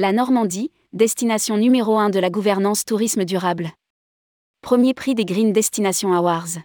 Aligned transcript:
La 0.00 0.12
Normandie, 0.12 0.70
destination 0.92 1.56
numéro 1.56 1.98
1 1.98 2.10
de 2.10 2.20
la 2.20 2.30
gouvernance 2.30 2.84
tourisme 2.84 3.24
durable. 3.24 3.72
Premier 4.62 4.94
prix 4.94 5.16
des 5.16 5.24
Green 5.24 5.52
Destination 5.52 6.12
Awards. 6.12 6.60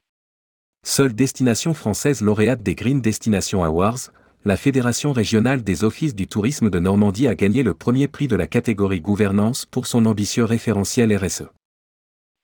Seule 0.86 1.16
destination 1.16 1.74
française 1.74 2.22
lauréate 2.22 2.62
des 2.62 2.76
Green 2.76 3.02
Destination 3.02 3.64
Awards, 3.64 4.12
la 4.46 4.56
Fédération 4.56 5.14
régionale 5.14 5.64
des 5.64 5.84
offices 5.84 6.14
du 6.14 6.28
tourisme 6.28 6.70
de 6.70 6.78
Normandie 6.78 7.28
a 7.28 7.34
gagné 7.34 7.64
le 7.64 7.74
premier 7.74 8.08
prix 8.08 8.28
de 8.28 8.36
la 8.36 8.46
catégorie 8.46 9.02
gouvernance 9.02 9.66
pour 9.66 9.88
son 9.88 10.06
ambitieux 10.06 10.46
référentiel 10.46 11.12
RSE. 11.18 11.46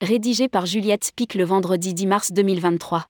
Rédigé 0.00 0.48
par 0.48 0.66
Juliette 0.66 1.12
Pic 1.14 1.36
le 1.36 1.44
vendredi 1.44 1.94
10 1.94 2.06
mars 2.08 2.32
2023. 2.32 3.06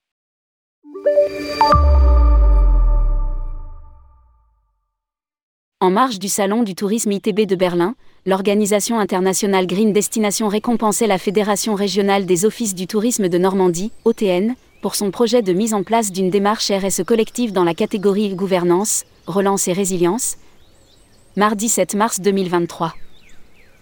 En 5.83 5.91
marge 5.91 6.19
du 6.19 6.29
Salon 6.29 6.63
du 6.63 6.75
tourisme 6.75 7.11
ITB 7.11 7.47
de 7.47 7.57
Berlin, 7.57 7.95
l'organisation 8.27 8.99
internationale 8.99 9.67
Green 9.67 9.95
Destination 9.95 10.47
récompensait 10.49 11.07
la 11.07 11.17
Fédération 11.17 11.75
régionale 11.75 12.27
des 12.27 12.45
offices 12.45 12.75
du 12.75 12.87
tourisme 12.87 13.31
de 13.31 13.39
Normandie, 13.39 13.91
OTN, 14.05 14.57
pour 14.83 14.95
son 14.95 15.11
projet 15.11 15.41
de 15.41 15.55
mise 15.55 15.73
en 15.73 15.83
place 15.83 16.13
d'une 16.13 16.29
démarche 16.29 16.71
RSE 16.71 17.03
collective 17.05 17.53
dans 17.53 17.65
la 17.65 17.73
catégorie 17.73 18.35
gouvernance, 18.35 19.07
relance 19.27 19.69
et 19.69 19.73
résilience. 19.73 20.37
Mardi 21.37 21.71
7 21.71 21.95
mars 21.95 22.21
2023. 22.21 22.93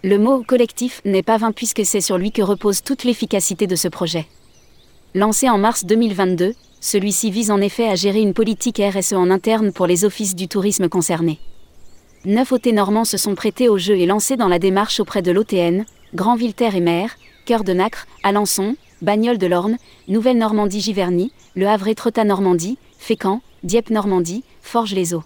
Le 0.05 0.17
mot 0.17 0.41
collectif 0.43 1.01
n'est 1.03 1.21
pas 1.21 1.35
vain 1.35 1.51
puisque 1.51 1.83
c'est 1.83 1.99
sur 1.99 2.17
lui 2.17 2.31
que 2.31 2.41
repose 2.41 2.81
toute 2.81 3.03
l'efficacité 3.03 3.67
de 3.67 3.75
ce 3.75 3.89
projet. 3.89 4.25
Lancé 5.15 5.49
en 5.49 5.57
mars 5.57 5.83
2022, 5.83 6.53
celui-ci 6.79 7.29
vise 7.29 7.51
en 7.51 7.59
effet 7.59 7.89
à 7.89 7.95
gérer 7.95 8.21
une 8.21 8.33
politique 8.33 8.81
RSE 8.81 9.11
en 9.11 9.29
interne 9.29 9.73
pour 9.73 9.85
les 9.85 10.05
offices 10.05 10.33
du 10.33 10.47
tourisme 10.47 10.87
concernés. 10.87 11.39
Neuf 12.25 12.51
OT 12.51 12.73
normands 12.73 13.05
se 13.05 13.15
sont 13.15 13.33
prêtés 13.33 13.69
au 13.69 13.77
jeu 13.77 13.95
et 13.95 14.05
lancés 14.05 14.35
dans 14.35 14.49
la 14.49 14.59
démarche 14.59 14.99
auprès 14.99 15.21
de 15.21 15.31
l'OTN, 15.31 15.85
Grand-Ville-Terre 16.13 16.75
et 16.75 16.81
Mer, 16.81 17.15
Cœur 17.45 17.63
de 17.63 17.71
Nacre, 17.71 18.07
Alençon, 18.23 18.75
Bagnoles 19.01 19.37
de 19.37 19.47
l'Orne, 19.47 19.77
Nouvelle-Normandie-Giverny, 20.09 21.31
Le 21.55 21.67
Havre-Étretat-Normandie, 21.67 22.77
Fécamp, 22.97 23.41
Dieppe-Normandie, 23.63 24.43
Forges-les-Eaux. 24.61 25.23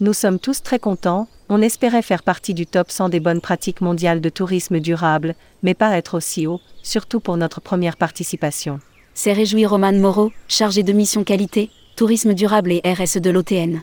Nous 0.00 0.12
sommes 0.12 0.38
tous 0.38 0.62
très 0.62 0.78
contents, 0.78 1.26
on 1.48 1.62
espérait 1.62 2.02
faire 2.02 2.22
partie 2.22 2.52
du 2.52 2.66
top 2.66 2.90
100 2.90 3.08
des 3.08 3.20
bonnes 3.20 3.40
pratiques 3.40 3.80
mondiales 3.80 4.20
de 4.20 4.28
tourisme 4.28 4.80
durable, 4.80 5.34
mais 5.62 5.72
pas 5.72 5.96
être 5.96 6.18
aussi 6.18 6.46
haut, 6.46 6.60
surtout 6.82 7.20
pour 7.20 7.38
notre 7.38 7.62
première 7.62 7.96
participation. 7.96 8.78
C'est 9.14 9.32
réjoui 9.32 9.64
Roman 9.64 9.92
Moreau, 9.92 10.32
chargé 10.48 10.82
de 10.82 10.92
mission 10.92 11.24
qualité, 11.24 11.70
tourisme 11.96 12.34
durable 12.34 12.72
et 12.72 12.82
RSE 12.84 13.18
de 13.18 13.30
l'OTN. 13.30 13.80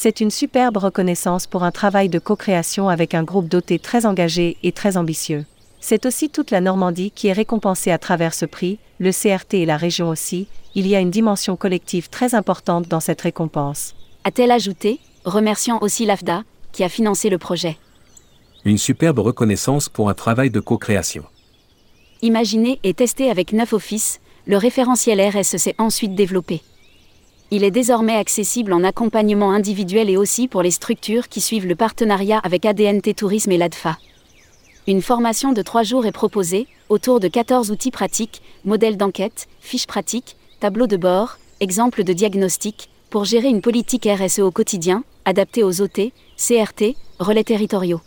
C'est 0.00 0.20
une 0.20 0.30
superbe 0.30 0.76
reconnaissance 0.76 1.48
pour 1.48 1.64
un 1.64 1.72
travail 1.72 2.08
de 2.08 2.20
co-création 2.20 2.88
avec 2.88 3.14
un 3.14 3.24
groupe 3.24 3.48
doté 3.48 3.80
très 3.80 4.06
engagé 4.06 4.56
et 4.62 4.70
très 4.70 4.96
ambitieux. 4.96 5.44
C'est 5.80 6.06
aussi 6.06 6.30
toute 6.30 6.52
la 6.52 6.60
Normandie 6.60 7.10
qui 7.10 7.26
est 7.26 7.32
récompensée 7.32 7.90
à 7.90 7.98
travers 7.98 8.32
ce 8.32 8.46
prix, 8.46 8.78
le 9.00 9.10
CRT 9.10 9.54
et 9.54 9.66
la 9.66 9.76
région 9.76 10.08
aussi, 10.08 10.46
il 10.76 10.86
y 10.86 10.94
a 10.94 11.00
une 11.00 11.10
dimension 11.10 11.56
collective 11.56 12.10
très 12.10 12.36
importante 12.36 12.86
dans 12.86 13.00
cette 13.00 13.22
récompense. 13.22 13.96
A-t-elle 14.22 14.52
ajouté, 14.52 15.00
remerciant 15.24 15.80
aussi 15.80 16.06
l'AFDA, 16.06 16.44
qui 16.70 16.84
a 16.84 16.88
financé 16.88 17.28
le 17.28 17.38
projet? 17.38 17.76
Une 18.64 18.78
superbe 18.78 19.18
reconnaissance 19.18 19.88
pour 19.88 20.08
un 20.08 20.14
travail 20.14 20.50
de 20.50 20.60
co-création. 20.60 21.24
Imaginé 22.22 22.78
et 22.84 22.94
testé 22.94 23.32
avec 23.32 23.52
neuf 23.52 23.72
offices, 23.72 24.20
le 24.46 24.58
référentiel 24.58 25.20
RSE 25.20 25.56
s'est 25.56 25.74
ensuite 25.76 26.14
développé. 26.14 26.62
Il 27.50 27.64
est 27.64 27.70
désormais 27.70 28.16
accessible 28.16 28.74
en 28.74 28.84
accompagnement 28.84 29.52
individuel 29.52 30.10
et 30.10 30.18
aussi 30.18 30.48
pour 30.48 30.60
les 30.60 30.70
structures 30.70 31.28
qui 31.28 31.40
suivent 31.40 31.66
le 31.66 31.76
partenariat 31.76 32.40
avec 32.44 32.66
ADNT 32.66 33.14
Tourisme 33.16 33.52
et 33.52 33.56
l'ADFA. 33.56 33.96
Une 34.86 35.00
formation 35.00 35.52
de 35.52 35.62
trois 35.62 35.82
jours 35.82 36.04
est 36.04 36.12
proposée, 36.12 36.66
autour 36.90 37.20
de 37.20 37.28
14 37.28 37.70
outils 37.70 37.90
pratiques, 37.90 38.42
modèles 38.66 38.98
d'enquête, 38.98 39.46
fiches 39.60 39.86
pratiques, 39.86 40.36
tableaux 40.60 40.86
de 40.86 40.98
bord, 40.98 41.38
exemples 41.60 42.04
de 42.04 42.12
diagnostic, 42.12 42.90
pour 43.08 43.24
gérer 43.24 43.48
une 43.48 43.62
politique 43.62 44.06
RSE 44.06 44.40
au 44.40 44.50
quotidien, 44.50 45.02
adaptée 45.24 45.62
aux 45.62 45.80
OT, 45.80 46.12
CRT, 46.36 46.96
relais 47.18 47.44
territoriaux. 47.44 48.02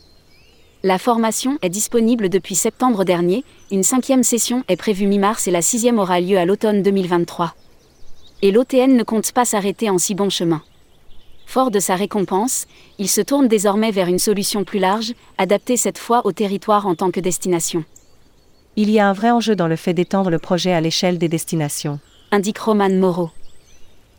La 0.84 1.00
formation 1.00 1.58
est 1.64 1.70
disponible 1.70 2.30
depuis 2.30 2.56
septembre 2.56 3.06
dernier, 3.06 3.44
une 3.72 3.84
cinquième 3.84 4.24
session 4.24 4.64
est 4.68 4.76
prévue 4.76 5.08
mi-mars 5.08 5.48
et 5.48 5.52
la 5.52 5.64
sixième 5.64 5.98
aura 5.98 6.20
lieu 6.20 6.38
à 6.38 6.46
l'automne 6.46 6.84
2023. 6.84 7.56
Et 8.44 8.52
l'OTN 8.52 8.96
ne 8.96 9.04
compte 9.04 9.32
pas 9.32 9.46
s'arrêter 9.46 9.90
en 9.90 10.00
si 10.00 10.16
bon 10.16 10.30
chemin. 10.30 10.64
Fort 11.46 11.70
de 11.70 11.80
sa 11.80 11.96
récompense, 11.96 12.66
il 12.98 13.08
se 13.08 13.22
tourne 13.22 13.48
désormais 13.48 13.92
vers 13.92 14.08
une 14.08 14.20
solution 14.20 14.64
plus 14.64 14.80
large, 14.80 15.14
adaptée 15.38 15.78
cette 15.78 15.98
fois 15.98 16.26
au 16.26 16.32
territoire 16.32 16.88
en 16.88 16.96
tant 16.96 17.12
que 17.12 17.20
destination. 17.20 17.84
Il 18.78 18.90
y 18.90 19.00
a 19.00 19.08
un 19.08 19.14
vrai 19.14 19.30
enjeu 19.30 19.56
dans 19.56 19.68
le 19.68 19.76
fait 19.76 19.94
d'étendre 19.94 20.30
le 20.30 20.40
projet 20.40 20.72
à 20.72 20.82
l'échelle 20.82 21.18
des 21.18 21.28
destinations. 21.28 22.00
Indique 22.32 22.58
Roman 22.58 22.90
Moreau. 22.90 23.30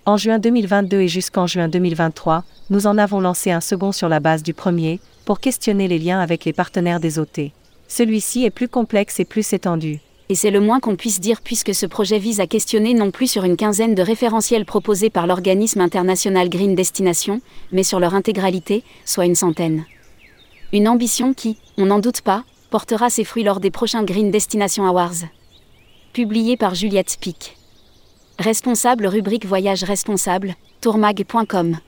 En 0.04 0.16
juin 0.16 0.38
2022 0.38 1.00
et 1.00 1.08
jusqu'en 1.08 1.46
juin 1.46 1.68
2023, 1.68 2.44
nous 2.70 2.86
en 2.86 2.98
avons 2.98 3.20
lancé 3.20 3.50
un 3.50 3.60
second 3.60 3.92
sur 3.92 4.08
la 4.08 4.20
base 4.20 4.42
du 4.42 4.54
premier, 4.54 5.00
pour 5.24 5.40
questionner 5.40 5.88
les 5.88 5.98
liens 5.98 6.20
avec 6.20 6.44
les 6.44 6.52
partenaires 6.52 7.00
des 7.00 7.18
OT. 7.18 7.50
Celui-ci 7.88 8.44
est 8.44 8.50
plus 8.50 8.68
complexe 8.68 9.18
et 9.20 9.24
plus 9.24 9.52
étendu 9.52 10.00
et 10.28 10.34
c'est 10.34 10.50
le 10.50 10.60
moins 10.60 10.80
qu'on 10.80 10.96
puisse 10.96 11.20
dire 11.20 11.40
puisque 11.42 11.74
ce 11.74 11.86
projet 11.86 12.18
vise 12.18 12.40
à 12.40 12.46
questionner 12.46 12.94
non 12.94 13.10
plus 13.10 13.26
sur 13.30 13.44
une 13.44 13.56
quinzaine 13.56 13.94
de 13.94 14.02
référentiels 14.02 14.64
proposés 14.64 15.10
par 15.10 15.26
l'organisme 15.26 15.80
international 15.80 16.48
Green 16.48 16.74
Destination, 16.74 17.40
mais 17.70 17.82
sur 17.82 18.00
leur 18.00 18.14
intégralité, 18.14 18.82
soit 19.04 19.26
une 19.26 19.34
centaine. 19.34 19.84
Une 20.72 20.88
ambition 20.88 21.34
qui, 21.34 21.58
on 21.76 21.86
n'en 21.86 21.98
doute 21.98 22.22
pas, 22.22 22.44
portera 22.70 23.10
ses 23.10 23.24
fruits 23.24 23.44
lors 23.44 23.60
des 23.60 23.70
prochains 23.70 24.04
Green 24.04 24.30
Destination 24.30 24.86
Awards. 24.86 25.26
Publié 26.12 26.56
par 26.56 26.74
Juliette 26.74 27.18
Pic. 27.20 27.56
Responsable 28.38 29.06
rubrique 29.06 29.44
Voyage 29.44 29.84
responsable, 29.84 30.54
tourmag.com. 30.80 31.78